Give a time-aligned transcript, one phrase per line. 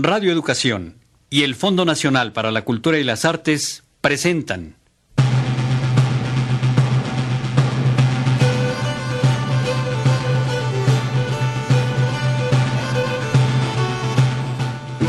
[0.00, 0.94] Radio Educación
[1.28, 4.76] y el Fondo Nacional para la Cultura y las Artes presentan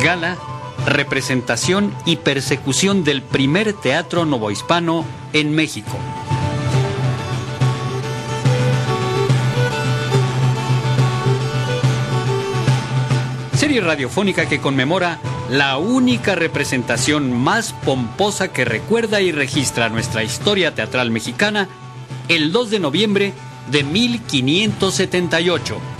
[0.03, 0.39] Gala,
[0.87, 5.99] representación y persecución del primer teatro novohispano en México.
[13.69, 15.19] Serie radiofónica que conmemora
[15.51, 21.69] la única representación más pomposa que recuerda y registra nuestra historia teatral mexicana
[22.29, 23.31] el 2 de noviembre
[23.69, 25.98] de 1578.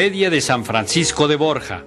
[0.00, 1.84] Comedia de San Francisco de Borja.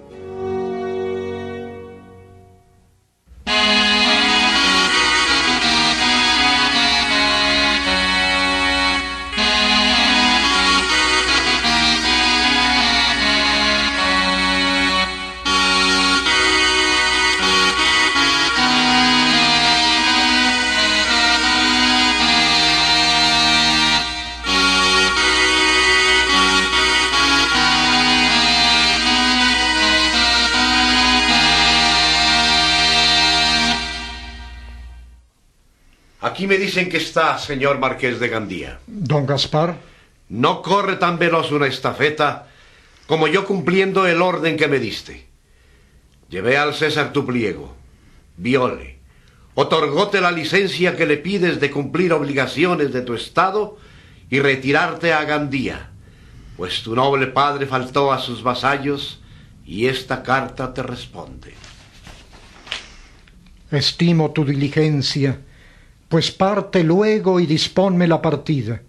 [36.44, 38.78] Aquí me dicen que está, señor Marqués de Gandía.
[38.86, 39.78] Don Gaspar.
[40.28, 42.48] No corre tan veloz una estafeta
[43.06, 45.26] como yo cumpliendo el orden que me diste.
[46.28, 47.74] Llevé al César tu pliego,
[48.36, 48.98] viole,
[49.54, 53.78] otorgóte la licencia que le pides de cumplir obligaciones de tu estado
[54.28, 55.92] y retirarte a Gandía,
[56.58, 59.22] pues tu noble padre faltó a sus vasallos
[59.64, 61.54] y esta carta te responde.
[63.70, 65.38] Estimo tu diligencia
[66.14, 68.80] pues parte luego y disponme la partida,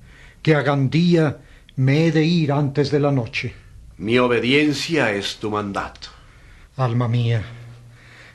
[0.44, 1.40] que a Gandía
[1.76, 3.52] me he de ir antes de la noche.
[3.98, 6.10] Mi obediencia es tu mandato.
[6.78, 7.44] Alma mía,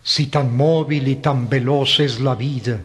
[0.02, 2.80] si tan móvil y tan veloz es la vida,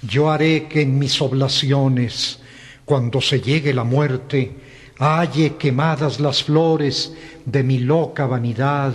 [0.00, 2.38] yo haré que en mis oblaciones,
[2.84, 4.54] cuando se llegue la muerte,
[4.96, 7.12] halle quemadas las flores
[7.44, 8.92] de mi loca vanidad.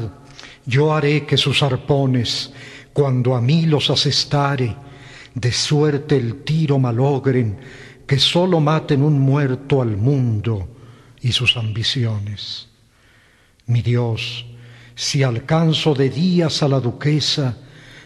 [0.65, 2.53] Yo haré que sus arpones,
[2.93, 4.77] cuando a mí los asestare,
[5.33, 7.57] de suerte el tiro malogren,
[8.05, 10.67] que sólo maten un muerto al mundo
[11.21, 12.67] y sus ambiciones.
[13.67, 14.45] Mi Dios,
[14.95, 17.57] si alcanzo de días a la duquesa,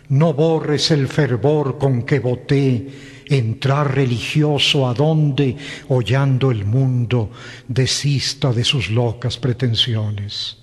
[0.10, 2.88] no borres el fervor con que voté
[3.28, 5.56] entrar religioso a donde,
[5.90, 7.32] hollando el mundo,
[7.68, 10.58] desista de sus locas pretensiones.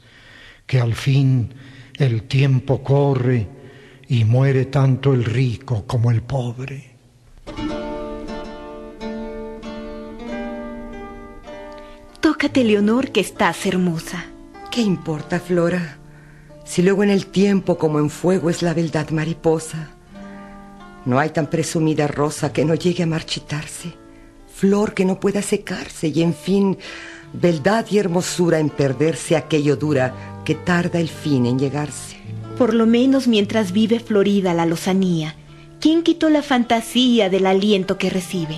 [0.67, 1.53] Que al fin
[1.99, 3.49] el tiempo corre,
[4.13, 6.97] y muere tanto el rico como el pobre.
[12.21, 14.27] Tócate, Leonor, que estás hermosa.
[14.71, 15.97] ¿Qué importa, Flora?
[16.63, 19.93] Si luego en el tiempo como en fuego es la beldad mariposa.
[21.07, 23.95] No hay tan presumida rosa que no llegue a marchitarse,
[24.55, 26.77] flor que no pueda secarse y en fin,
[27.33, 32.12] beldad y hermosura en perderse aquello dura que tarda el fin en llegarse.
[32.63, 35.35] Por lo menos mientras vive Florida la lozanía,
[35.81, 38.57] ¿quién quitó la fantasía del aliento que recibe?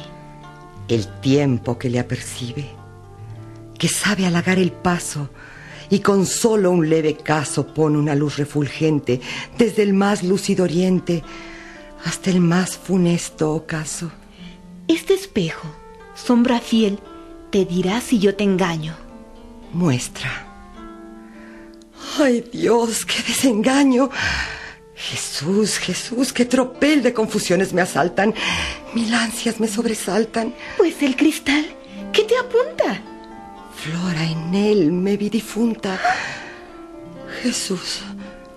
[0.89, 2.67] El tiempo que le apercibe,
[3.79, 5.31] que sabe halagar el paso
[5.89, 9.23] y con solo un leve caso pone una luz refulgente
[9.57, 11.23] desde el más lúcido oriente
[12.05, 14.11] hasta el más funesto ocaso.
[14.87, 15.67] Este espejo,
[16.15, 16.99] sombra fiel,
[17.49, 18.95] te dirá si yo te engaño.
[19.73, 20.54] Muestra
[22.19, 24.11] Ay Dios, qué desengaño.
[24.95, 28.35] Jesús, Jesús, qué tropel de confusiones me asaltan.
[28.95, 30.55] Mil ansias me sobresaltan.
[30.77, 31.67] Pues el cristal,
[32.13, 33.03] ¿qué te apunta?
[33.77, 36.01] Flora, en él me vi difunta.
[37.43, 38.03] Jesús,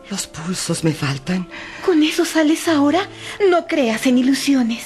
[0.09, 1.47] los pulsos me faltan.
[1.85, 3.09] ¿Con eso sales ahora?
[3.49, 4.83] No creas en ilusiones.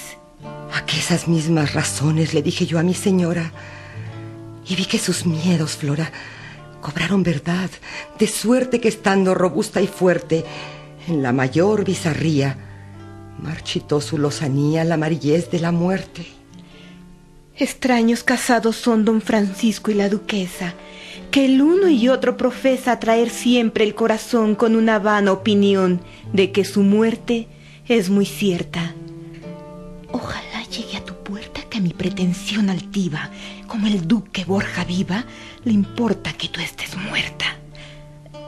[0.73, 3.51] A que esas mismas razones le dije yo a mi señora.
[4.65, 6.11] Y vi que sus miedos, Flora,
[6.81, 7.69] cobraron verdad,
[8.19, 10.43] de suerte que estando robusta y fuerte,
[11.07, 12.57] en la mayor bizarría,
[13.41, 16.27] Marchitó su lozanía la amarillez de la muerte.
[17.57, 20.75] Extraños casados son don Francisco y la duquesa,
[21.31, 26.01] que el uno y otro profesa atraer siempre el corazón con una vana opinión
[26.33, 27.47] de que su muerte
[27.87, 28.93] es muy cierta.
[30.11, 31.10] Ojalá llegue a tu
[31.71, 33.31] que a mi pretensión altiva,
[33.65, 35.23] como el duque Borja viva,
[35.63, 37.55] le importa que tú estés muerta.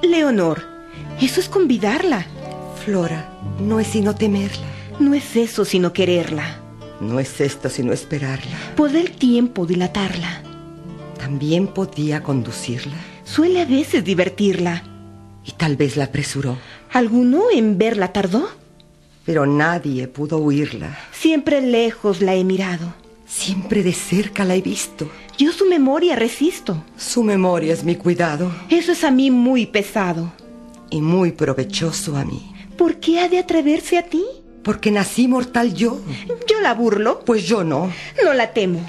[0.04, 0.62] Leonor,
[1.20, 2.28] eso es convidarla.
[2.86, 4.68] Flora, no es sino temerla.
[5.00, 6.60] No es eso sino quererla.
[7.00, 8.52] No es esto sino esperarla.
[8.76, 10.44] Poder tiempo dilatarla.
[11.18, 12.98] También podía conducirla.
[13.24, 14.84] Suele a veces divertirla.
[15.46, 16.58] Y tal vez la apresuró.
[16.92, 18.50] ¿Alguno en verla tardó?
[19.26, 20.98] Pero nadie pudo huirla.
[21.14, 23.03] Siempre lejos la he mirado.
[23.36, 25.10] Siempre de cerca la he visto.
[25.40, 26.84] Yo su memoria resisto.
[26.96, 28.52] Su memoria es mi cuidado.
[28.70, 30.32] Eso es a mí muy pesado.
[30.92, 32.54] Y muy provechoso a mí.
[32.78, 34.24] ¿Por qué ha de atreverse a ti?
[34.64, 36.00] Porque nací mortal yo.
[36.48, 37.22] Yo la burlo.
[37.26, 37.92] Pues yo no.
[38.24, 38.80] No la temo.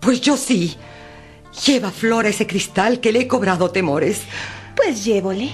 [0.00, 0.76] Pues yo sí.
[1.66, 4.22] Lleva Flora ese cristal que le he cobrado temores.
[4.76, 5.50] Pues llévole.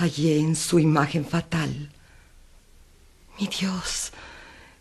[0.00, 1.90] Hallé en su imagen fatal.
[3.38, 4.12] Mi Dios,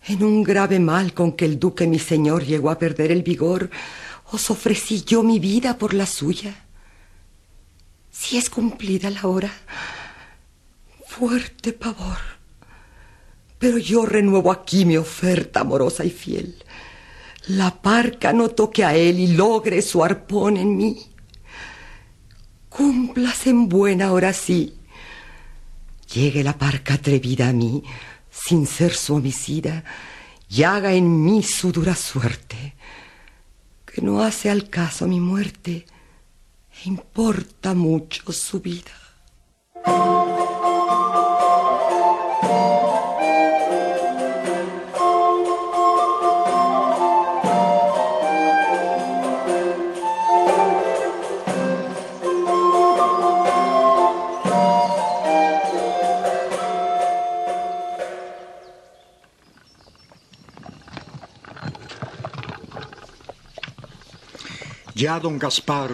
[0.08, 3.70] en un grave mal con que el duque mi señor llegó a perder el vigor,
[4.32, 6.66] os ofrecí yo mi vida por la suya.
[8.12, 9.52] Si es cumplida la hora,
[11.06, 12.18] fuerte pavor.
[13.60, 16.64] Pero yo renuevo aquí mi oferta amorosa y fiel.
[17.48, 21.13] La parca no toque a él y logre su arpón en mí.
[22.76, 24.76] Cumplas en buena hora sí.
[26.12, 27.84] Llegue la parca atrevida a mí,
[28.32, 29.84] sin ser su homicida,
[30.50, 32.74] y haga en mí su dura suerte,
[33.86, 35.86] que no hace al caso mi muerte,
[36.84, 38.92] e importa mucho su vida.
[65.04, 65.92] Ya, don Gaspar,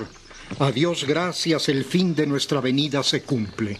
[0.59, 3.79] a Dios gracias el fin de nuestra venida se cumple,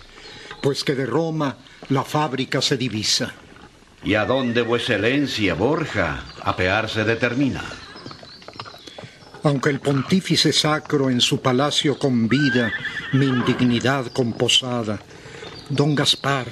[0.60, 1.56] pues que de Roma
[1.90, 3.32] la fábrica se divisa.
[4.04, 7.64] ¿Y a dónde vuesa excelencia, Borja, apearse determina?
[9.44, 12.74] Aunque el pontífice sacro en su palacio convida
[13.14, 15.00] mi indignidad composada,
[15.70, 16.48] don Gaspar,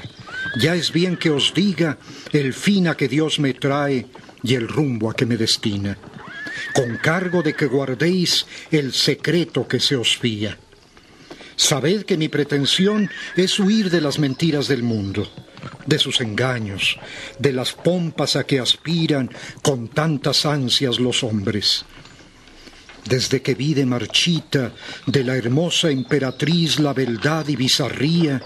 [0.62, 1.97] ya es bien que os diga
[2.31, 4.06] el fin a que Dios me trae
[4.44, 5.97] y el rumbo a que me destina,
[6.77, 10.59] con cargo de que guardéis el secreto que se os fía.
[11.56, 15.27] Sabed que mi pretensión es huir de las mentiras del mundo,
[15.88, 17.00] de sus engaños,
[17.39, 19.31] de las pompas a que aspiran
[19.63, 21.83] con tantas ansias los hombres.
[23.06, 24.71] Desde que vi de marchita
[25.07, 28.39] de la hermosa emperatriz la beldad y bizarría,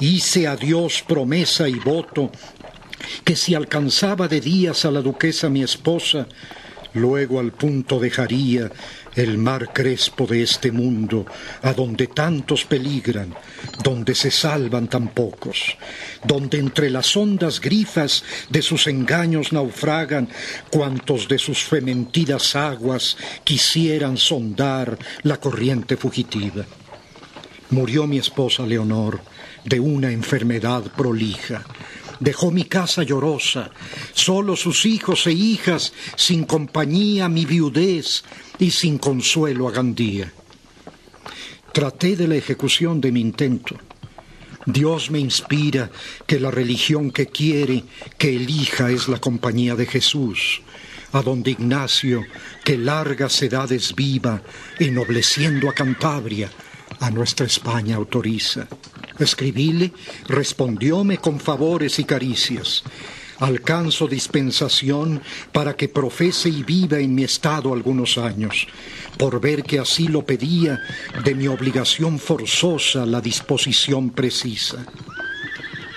[0.00, 2.32] hice a Dios promesa y voto
[3.22, 6.26] que si alcanzaba de días a la duquesa mi esposa,
[6.94, 8.70] luego al punto dejaría
[9.14, 11.26] el mar crespo de este mundo,
[11.62, 13.34] a donde tantos peligran,
[13.82, 15.76] donde se salvan tan pocos,
[16.24, 20.28] donde entre las hondas grifas de sus engaños naufragan
[20.70, 26.64] cuantos de sus fementidas aguas quisieran sondar la corriente fugitiva.
[27.70, 29.20] Murió mi esposa Leonor
[29.64, 31.64] de una enfermedad prolija.
[32.20, 33.70] Dejó mi casa llorosa,
[34.12, 38.24] solo sus hijos e hijas, sin compañía mi viudez
[38.58, 40.32] y sin consuelo a Gandía.
[41.72, 43.76] Traté de la ejecución de mi intento.
[44.66, 45.90] Dios me inspira
[46.26, 47.84] que la religión que quiere
[48.18, 50.62] que elija es la compañía de Jesús,
[51.12, 52.24] a donde Ignacio,
[52.62, 54.42] que largas edades viva,
[54.78, 56.50] ennobleciendo a Cantabria,
[57.02, 58.68] a nuestra España autoriza.
[59.18, 59.92] Escribíle,
[60.28, 62.84] respondióme con favores y caricias.
[63.40, 68.68] Alcanzo dispensación para que profese y viva en mi estado algunos años,
[69.18, 70.80] por ver que así lo pedía
[71.24, 74.86] de mi obligación forzosa la disposición precisa.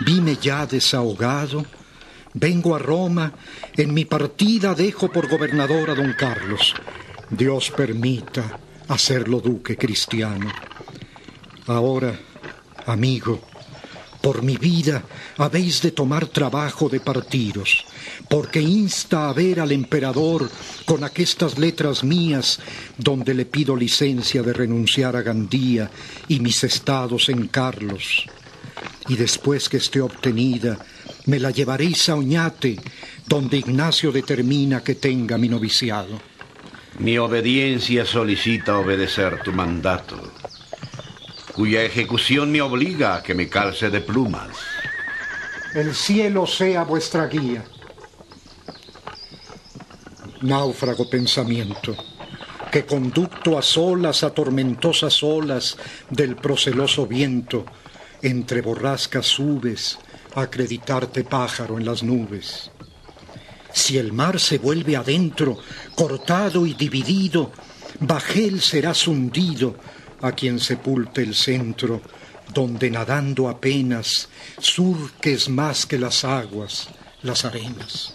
[0.03, 1.67] Vime ya desahogado,
[2.33, 3.31] vengo a Roma,
[3.77, 6.73] en mi partida dejo por gobernador a don Carlos.
[7.29, 10.51] Dios permita hacerlo duque cristiano.
[11.67, 12.15] Ahora,
[12.85, 13.41] amigo,
[14.21, 15.03] por mi vida
[15.37, 17.85] habéis de tomar trabajo de partiros,
[18.29, 20.49] porque insta a ver al emperador
[20.85, 22.59] con aquestas letras mías,
[22.97, 25.89] donde le pido licencia de renunciar a Gandía
[26.27, 28.25] y mis estados en Carlos.
[29.07, 30.77] Y después que esté obtenida,
[31.25, 32.77] me la llevaréis a Oñate,
[33.27, 36.19] donde Ignacio determina que tenga mi noviciado.
[36.99, 40.31] Mi obediencia solicita obedecer tu mandato
[41.55, 44.57] cuya ejecución me obliga a que me calce de plumas.
[45.73, 47.63] El cielo sea vuestra guía.
[50.41, 51.95] Náufrago pensamiento,
[52.71, 55.77] que conducto a solas, a tormentosas olas
[56.09, 57.65] del proceloso viento,
[58.21, 59.97] entre borrascas subes,
[60.35, 62.69] acreditarte pájaro en las nubes.
[63.71, 65.57] Si el mar se vuelve adentro,
[65.95, 67.51] cortado y dividido,
[68.01, 69.77] bajel serás hundido,
[70.21, 72.01] a quien sepulte el centro,
[72.53, 74.29] donde nadando apenas
[74.59, 76.89] surques más que las aguas,
[77.21, 78.13] las arenas.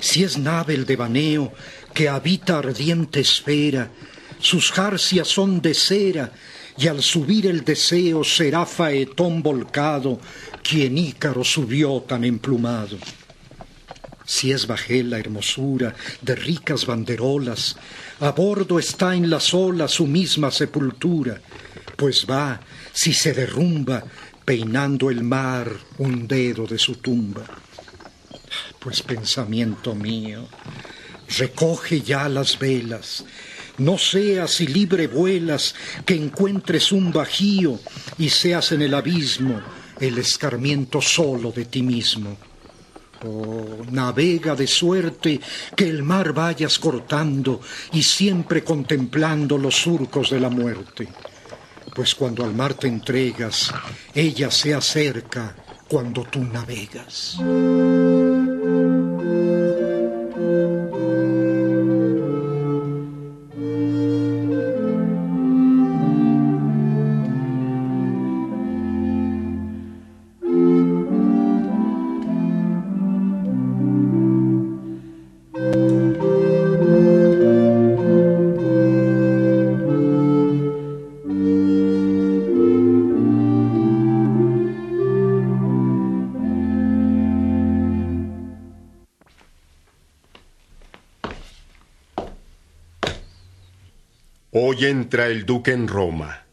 [0.00, 1.52] Si es nave el devaneo
[1.94, 3.90] que habita ardiente esfera,
[4.38, 6.32] sus jarcias son de cera,
[6.78, 10.18] y al subir el deseo será faetón volcado,
[10.62, 12.96] quien Ícaro subió tan emplumado.
[14.30, 17.76] Si es bajel la hermosura de ricas banderolas,
[18.20, 21.40] a bordo está en las olas su misma sepultura,
[21.96, 22.60] pues va,
[22.92, 24.04] si se derrumba,
[24.44, 25.68] peinando el mar
[25.98, 27.44] un dedo de su tumba.
[28.78, 30.46] Pues pensamiento mío,
[31.36, 33.24] recoge ya las velas,
[33.78, 35.74] no seas si libre vuelas
[36.06, 37.80] que encuentres un bajío
[38.16, 39.60] y seas en el abismo
[39.98, 42.49] el escarmiento solo de ti mismo.
[43.22, 45.40] Oh, navega de suerte
[45.76, 47.60] que el mar vayas cortando
[47.92, 51.06] y siempre contemplando los surcos de la muerte.
[51.94, 53.72] Pues cuando al mar te entregas,
[54.14, 55.54] ella se acerca
[55.88, 57.38] cuando tú navegas.
[94.88, 96.46] Entra el duque en Roma,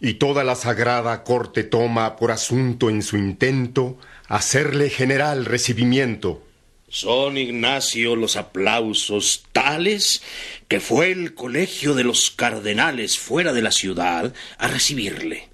[0.00, 6.44] y toda la sagrada corte toma por asunto en su intento hacerle general recibimiento.
[6.88, 10.22] Son Ignacio los aplausos tales
[10.68, 15.48] que fue el colegio de los cardenales fuera de la ciudad a recibirle.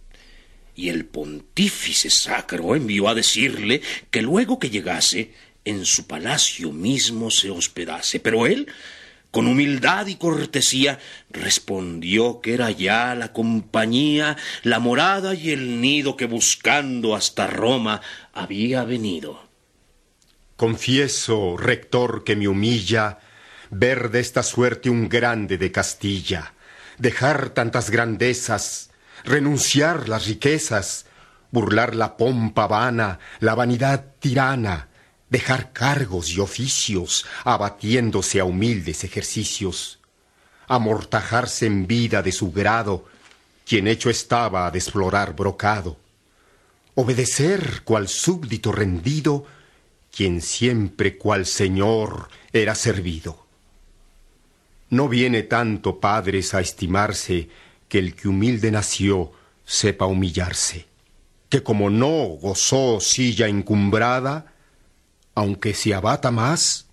[0.75, 5.33] Y el pontífice sacro envió a decirle que luego que llegase,
[5.65, 8.19] en su palacio mismo se hospedase.
[8.21, 8.67] Pero él
[9.31, 10.99] con humildad y cortesía,
[11.31, 18.01] respondió que era ya la compañía, la morada y el nido que buscando hasta Roma
[18.33, 19.49] había venido.
[20.57, 23.19] Confieso, rector, que me humilla
[23.71, 26.55] ver de esta suerte un grande de Castilla,
[26.97, 28.91] dejar tantas grandezas,
[29.25, 31.07] renunciar las riquezas,
[31.51, 34.88] burlar la pompa vana, la vanidad tirana,
[35.31, 39.99] dejar cargos y oficios, abatiéndose a humildes ejercicios,
[40.67, 43.07] amortajarse en vida de su grado,
[43.67, 45.99] quien hecho estaba a desflorar brocado,
[46.95, 49.47] obedecer cual súbdito rendido,
[50.15, 53.47] quien siempre cual señor era servido.
[54.91, 57.51] No viene tanto, padres, a estimarse
[57.89, 59.33] que el que humilde nació
[59.67, 60.87] sepa humillarse,
[61.51, 64.55] que como no gozó silla encumbrada,
[65.39, 66.89] aunque se abata más,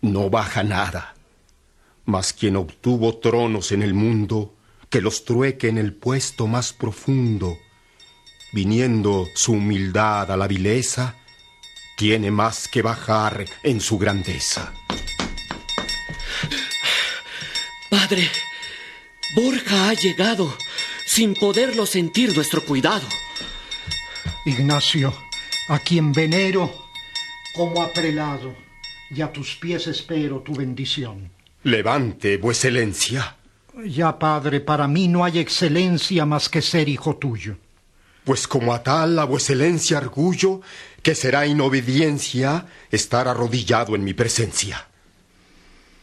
[0.00, 1.14] no baja nada.
[2.06, 4.56] Mas quien obtuvo tronos en el mundo,
[4.88, 7.58] que los trueque en el puesto más profundo,
[8.54, 11.16] viniendo su humildad a la vileza,
[11.94, 14.72] tiene más que bajar en su grandeza.
[17.90, 18.30] Padre,
[19.36, 20.56] Borja ha llegado
[21.04, 23.06] sin poderlo sentir nuestro cuidado.
[24.46, 25.12] Ignacio,
[25.68, 26.89] a quien venero,
[27.54, 28.54] como a prelado,
[29.10, 31.30] y a tus pies espero tu bendición.
[31.64, 33.36] Levante, vuecencia.
[33.84, 37.56] Ya, padre, para mí no hay excelencia más que ser hijo tuyo.
[38.24, 40.60] Pues como a tal a vuecencia orgullo,
[41.02, 44.86] que será inobediencia estar arrodillado en mi presencia.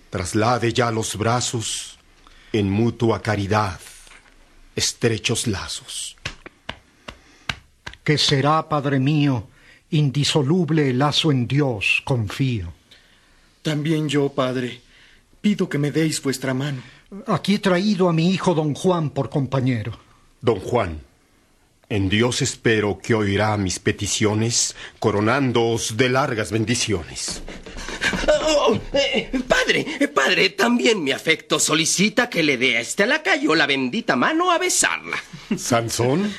[0.10, 1.98] Traslade ya los brazos
[2.51, 3.80] en mutua caridad,
[4.75, 6.16] estrechos lazos.
[8.04, 9.48] que será, Padre mío,
[9.91, 12.74] indisoluble el lazo en Dios, confío.
[13.62, 14.82] También yo, Padre,
[15.41, 16.82] pido que me deis vuestra mano.
[17.27, 19.94] Aquí he traído a mi hijo don Juan por compañero.
[20.41, 21.01] Don Juan,
[21.89, 27.41] en Dios espero que oirá mis peticiones, coronándoos de largas bendiciones.
[28.50, 33.56] Oh, eh, padre, eh, padre, también mi afecto solicita que le dé a este lacayo
[33.56, 35.17] la bendita mano a besarla.
[35.58, 36.34] ¿Sansón?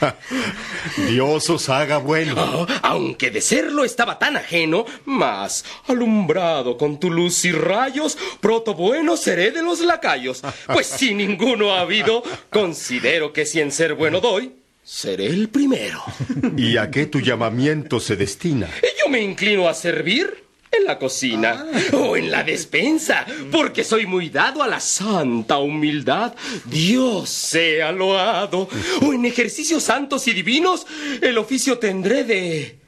[1.08, 2.34] Dios os haga bueno.
[2.36, 8.74] Oh, aunque de serlo estaba tan ajeno, mas alumbrado con tu luz y rayos, proto
[8.74, 10.42] bueno seré de los lacayos.
[10.66, 14.59] Pues si ninguno ha habido, considero que si en ser bueno doy,
[14.90, 16.02] seré el primero.
[16.56, 18.68] ¿Y a qué tu llamamiento se destina?
[18.98, 24.30] Yo me inclino a servir en la cocina o en la despensa, porque soy muy
[24.30, 26.34] dado a la santa humildad.
[26.64, 28.68] Dios sea loado.
[29.02, 30.86] O en ejercicios santos y divinos,
[31.20, 32.78] el oficio tendré de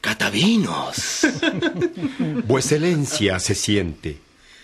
[0.00, 1.26] catavinos.
[2.46, 4.16] Vueselencia se siente,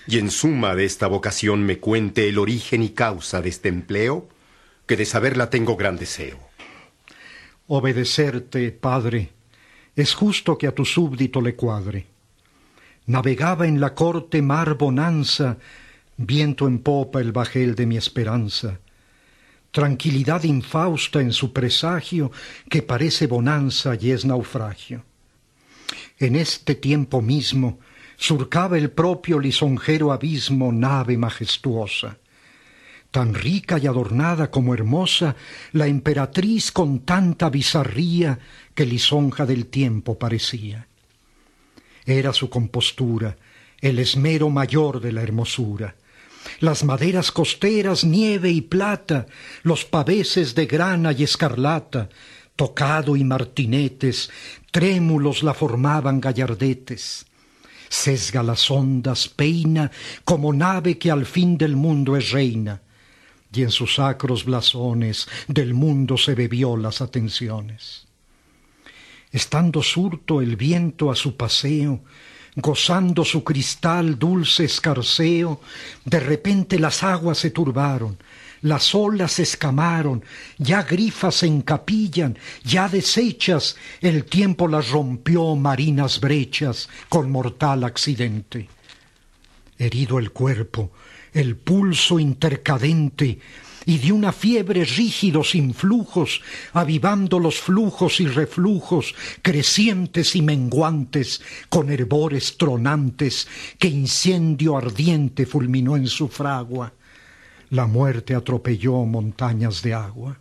[0.07, 4.29] y en suma de esta vocación me cuente el origen y causa de este empleo,
[4.87, 6.46] que de saberla tengo gran deseo.
[7.69, 9.31] Obedecerte, Padre,
[9.95, 12.07] es justo que a tu súbdito le cuadre
[13.07, 15.59] Navegaba en la corte mar bonanza,
[16.17, 18.81] viento en popa el bajel de mi esperanza.
[19.71, 22.33] Tranquilidad infausta en su presagio,
[22.69, 25.05] que parece bonanza y es naufragio.
[26.19, 27.79] En este tiempo mismo
[28.17, 32.19] surcaba el propio lisonjero abismo nave majestuosa.
[33.11, 35.37] Tan rica y adornada como hermosa,
[35.73, 38.39] la emperatriz con tanta bizarría
[38.75, 40.87] que lisonja del tiempo parecía
[42.07, 43.37] era su compostura,
[43.81, 45.97] el esmero mayor de la hermosura.
[46.61, 49.27] Las maderas costeras, nieve y plata,
[49.65, 52.09] los paveses de grana y escarlata,
[52.55, 54.31] tocado y martinetes,
[54.71, 57.27] trémulos la formaban gallardetes.
[57.89, 59.91] Sesga las ondas, peina,
[60.25, 62.81] como nave que al fin del mundo es reina,
[63.53, 68.07] y en sus sacros blasones del mundo se bebió las atenciones
[69.37, 72.01] estando surto el viento a su paseo,
[72.57, 75.61] gozando su cristal dulce escarceo,
[76.07, 78.17] de repente las aguas se turbaron,
[78.63, 80.25] las olas se escamaron,
[80.57, 88.71] ya grifas se encapillan, ya deshechas, el tiempo las rompió marinas brechas con mortal accidente.
[89.79, 90.93] Herido el cuerpo,
[91.37, 93.39] el pulso intercadente,
[93.85, 96.41] y de una fiebre rígidos influjos,
[96.73, 103.47] avivando los flujos y reflujos, crecientes y menguantes, con hervores tronantes,
[103.79, 106.95] que incendio ardiente fulminó en su fragua.
[107.71, 110.39] La muerte atropelló montañas de agua.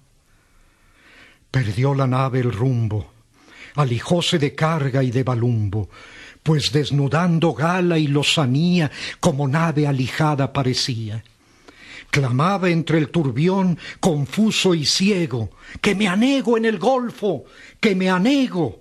[1.51, 3.11] Perdió la nave el rumbo,
[3.75, 5.89] alijóse de carga y de balumbo,
[6.45, 11.23] pues desnudando gala y lozanía, como nave alijada parecía
[12.11, 15.49] clamaba entre el turbión confuso y ciego,
[15.81, 17.43] que me anego en el golfo,
[17.81, 18.79] que me anego.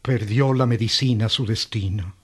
[0.00, 2.14] Perdió la medicina su destino.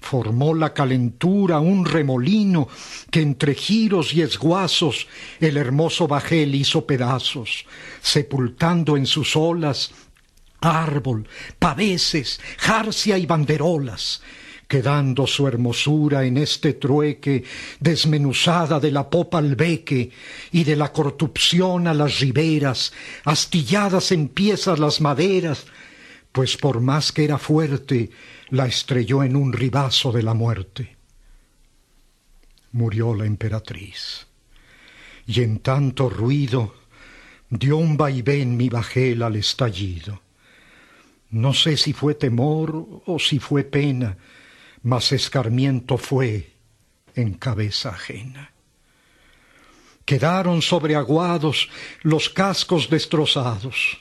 [0.00, 2.68] Formó la calentura un remolino
[3.10, 5.08] que entre giros y esguazos
[5.40, 7.66] el hermoso bajel hizo pedazos,
[8.02, 9.90] sepultando en sus olas
[10.64, 14.22] árbol, paveses, jarcia y banderolas,
[14.66, 17.44] quedando su hermosura en este trueque
[17.80, 20.10] desmenuzada de la popa al beque
[20.52, 22.92] y de la cortupción a las riberas,
[23.24, 25.66] astilladas en piezas las maderas,
[26.32, 28.10] pues por más que era fuerte,
[28.50, 30.96] la estrelló en un ribazo de la muerte.
[32.72, 34.26] Murió la emperatriz,
[35.26, 36.74] y en tanto ruido
[37.48, 40.23] dio un vaivén mi bajel al estallido.
[41.30, 44.16] No sé si fue temor o si fue pena,
[44.82, 46.52] mas escarmiento fue
[47.14, 48.52] en cabeza ajena.
[50.04, 51.70] Quedaron sobreaguados
[52.02, 53.98] los cascos destrozados.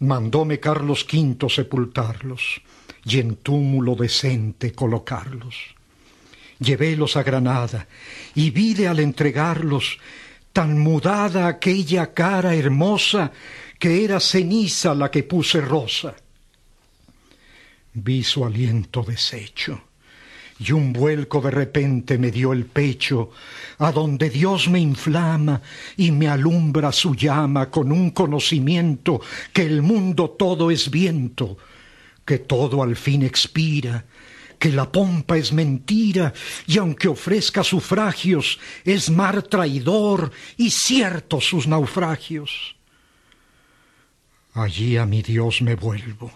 [0.00, 2.60] Mandóme Carlos V sepultarlos
[3.04, 5.56] y en túmulo decente colocarlos.
[6.58, 7.86] Llevélos a Granada
[8.34, 9.98] y vide al entregarlos
[10.52, 13.30] tan mudada aquella cara hermosa
[13.78, 16.14] que era ceniza la que puse rosa
[17.98, 19.80] Vi su aliento deshecho,
[20.58, 23.30] y un vuelco de repente me dio el pecho,
[23.78, 25.62] a donde Dios me inflama
[25.96, 31.56] y me alumbra su llama con un conocimiento que el mundo todo es viento,
[32.26, 34.04] que todo al fin expira,
[34.58, 36.34] que la pompa es mentira,
[36.66, 42.75] y aunque ofrezca sufragios, es mar traidor y cierto sus naufragios.
[44.56, 46.32] Allí a mi Dios me vuelvo,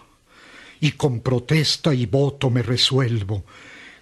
[0.79, 3.45] y con protesta y voto me resuelvo,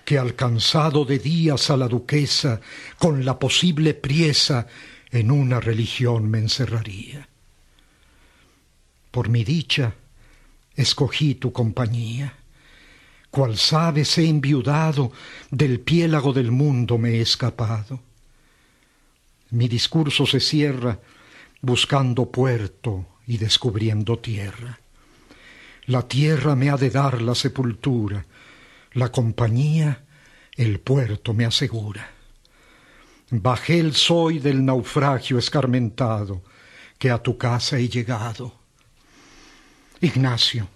[0.04, 2.60] que alcanzado de días a la duquesa,
[2.98, 4.68] con la posible priesa,
[5.10, 7.30] en una religión me encerraría.
[9.10, 9.96] Por mi dicha,
[10.76, 12.36] escogí tu compañía.
[13.32, 15.14] Cual sabes he enviudado,
[15.50, 18.02] del piélago del mundo me he escapado.
[19.52, 21.00] Mi discurso se cierra
[21.62, 24.80] buscando puerto y descubriendo tierra.
[25.86, 28.26] La tierra me ha de dar la sepultura,
[28.94, 30.04] la compañía
[30.58, 32.10] el puerto me asegura.
[33.30, 36.42] Bajel soy del naufragio escarmentado,
[36.98, 38.56] que a tu casa he llegado.
[40.02, 40.68] Ignacio,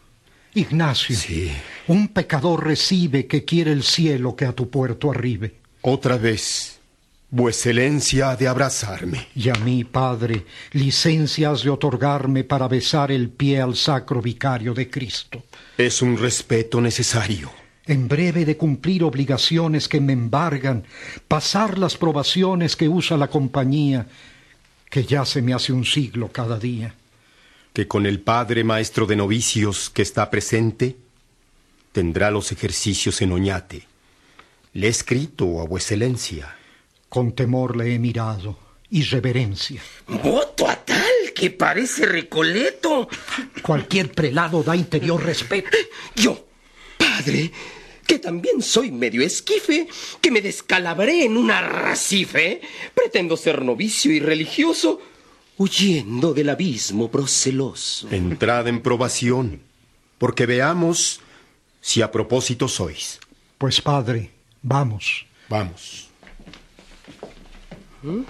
[0.53, 1.51] Ignacio, Sí.
[1.87, 5.55] un pecador recibe que quiere el cielo que a tu puerto arribe.
[5.81, 6.79] Otra vez,
[7.33, 9.27] vueselencia ha de abrazarme.
[9.35, 14.75] Y a mí, Padre, licencia has de otorgarme para besar el pie al sacro vicario
[14.75, 15.43] de Cristo.
[15.75, 17.51] Es un respeto necesario.
[17.87, 20.85] En breve de cumplir obligaciones que me embargan,
[21.27, 24.07] pasar las probaciones que usa la compañía,
[24.89, 26.93] que ya se me hace un siglo cada día.
[27.73, 30.95] que con el padre maestro de novicios que está presente,
[31.91, 33.87] tendrá los ejercicios en Oñate.
[34.73, 36.55] Le he escrito a vueselencia.
[37.13, 38.57] Con temor le he mirado
[38.89, 39.79] y reverencia.
[40.07, 43.07] Voto a tal que parece recoleto.
[43.61, 45.77] Cualquier prelado da interior respeto.
[46.15, 46.47] Yo,
[46.97, 47.51] padre,
[48.07, 49.87] que también soy medio esquife,
[50.19, 52.61] que me descalabré en un arracife,
[52.95, 54.99] pretendo ser novicio y religioso,
[55.59, 58.07] huyendo del abismo proceloso.
[58.09, 59.61] Entrad en probación,
[60.17, 61.21] porque veamos
[61.79, 63.19] si a propósito sois.
[63.59, 64.31] Pues Padre,
[64.63, 65.27] vamos.
[65.47, 66.09] Vamos.
[68.03, 68.25] No,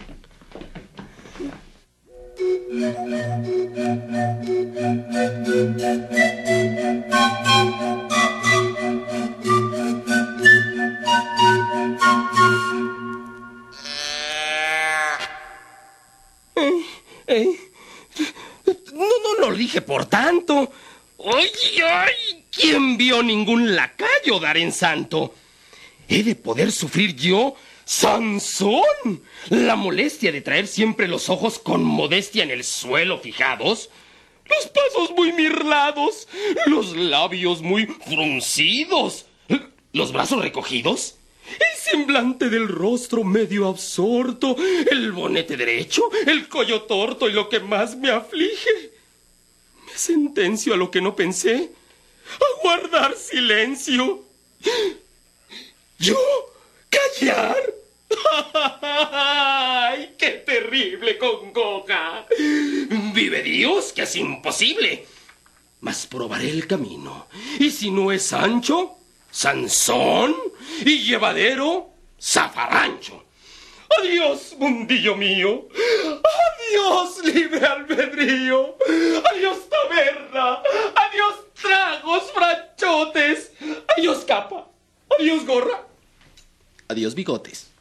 [18.94, 20.72] no lo dije por tanto.
[21.26, 21.50] ¡Ay,
[21.84, 22.46] ay!
[22.52, 25.34] ¿Quién vio ningún lacayo dar en santo?
[26.08, 27.56] ¿He de poder sufrir yo,
[27.86, 33.90] Sansón, la molestia de traer siempre los ojos con modestia en el suelo fijados?
[34.46, 36.28] Los pasos muy mirlados,
[36.66, 39.26] los labios muy fruncidos,
[39.94, 41.16] los brazos recogidos,
[41.46, 44.56] el semblante del rostro medio absorto,
[44.90, 48.92] el bonete derecho, el cuello torto y lo que más me aflige.
[49.86, 51.72] Me sentencio a lo que no pensé,
[52.40, 54.24] a guardar silencio.
[56.00, 56.53] ¿Yo?
[58.82, 62.26] ¡Ay, qué terrible congoja!
[63.14, 65.06] Vive Dios, que es imposible.
[65.82, 67.28] Mas probaré el camino.
[67.60, 68.98] Y si no es Sancho,
[69.32, 70.36] Sansón
[70.86, 71.90] y llevadero,
[72.22, 73.24] zafarrancho.
[74.00, 75.68] Adiós, mundillo mío.
[76.70, 78.78] Adiós, libre albedrío.
[79.32, 80.62] Adiós, taberna.
[80.96, 83.52] Adiós, tragos, franchotes.
[83.98, 84.68] Adiós, capa.
[85.20, 85.93] Adiós, gorra.
[86.88, 87.74] Adiós, bigotes.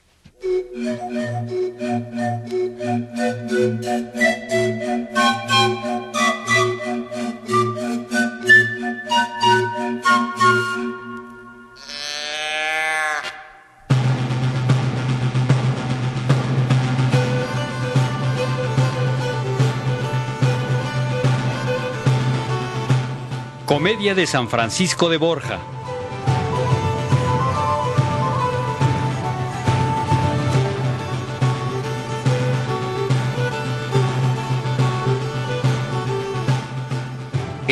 [23.66, 25.58] Comedia de San Francisco de Borja.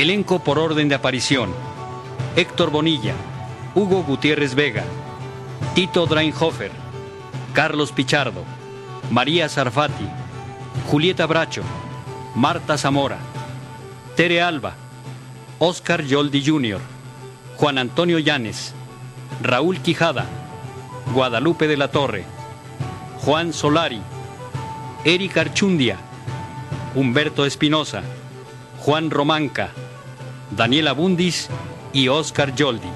[0.01, 1.51] Elenco por orden de aparición.
[2.35, 3.13] Héctor Bonilla,
[3.75, 4.83] Hugo Gutiérrez Vega,
[5.75, 6.71] Tito Drainhofer,
[7.53, 8.43] Carlos Pichardo,
[9.11, 10.09] María Sarfati,
[10.91, 11.61] Julieta Bracho,
[12.35, 13.19] Marta Zamora,
[14.17, 14.73] Tere Alba,
[15.59, 16.81] Oscar Yoldi Jr.,
[17.59, 18.73] Juan Antonio Llanes,
[19.43, 20.25] Raúl Quijada,
[21.13, 22.25] Guadalupe de la Torre,
[23.19, 24.01] Juan Solari,
[25.05, 25.99] Eric Archundia,
[26.95, 28.03] Humberto Espinosa,
[28.79, 29.73] Juan Romanca,
[30.51, 31.49] Daniela Bundis
[31.93, 32.89] y Oscar Yoldi.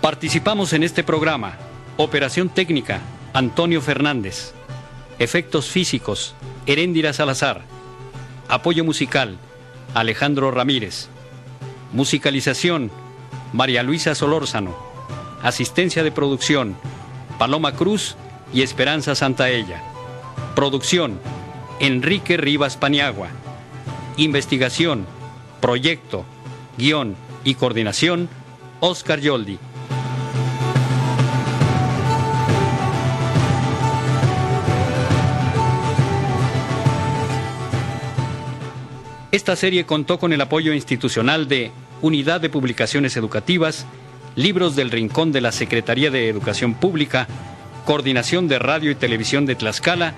[0.00, 1.58] Participamos en este programa.
[1.96, 3.00] Operación técnica,
[3.32, 4.54] Antonio Fernández.
[5.18, 6.34] Efectos físicos,
[6.66, 7.62] Heréndira Salazar.
[8.48, 9.36] Apoyo musical,
[9.94, 11.08] Alejandro Ramírez.
[11.92, 12.90] Musicalización,
[13.52, 14.76] María Luisa Solórzano.
[15.42, 16.76] Asistencia de producción,
[17.38, 18.16] Paloma Cruz
[18.52, 19.82] y Esperanza Santaella.
[20.54, 21.18] Producción,
[21.80, 23.28] Enrique Rivas Paniagua.
[24.16, 25.06] Investigación,
[25.60, 26.24] proyecto,
[26.76, 27.14] guion
[27.44, 28.28] y coordinación,
[28.80, 29.58] Oscar Yoldi.
[39.30, 41.70] Esta serie contó con el apoyo institucional de
[42.02, 43.86] Unidad de Publicaciones Educativas,
[44.34, 47.28] Libros del Rincón de la Secretaría de Educación Pública,
[47.84, 50.14] Coordinación de Radio y Televisión de Tlaxcala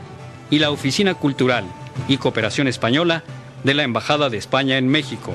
[0.51, 1.65] y la Oficina Cultural
[2.09, 3.23] y Cooperación Española
[3.65, 5.35] de la Embajada de España en México.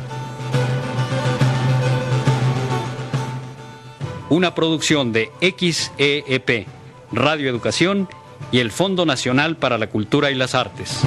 [4.29, 6.67] Una producción de XEEP,
[7.11, 8.09] Radio Educación
[8.51, 11.01] y el Fondo Nacional para la Cultura y las Artes.